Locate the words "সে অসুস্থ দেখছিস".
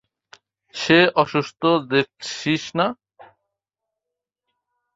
0.75-2.63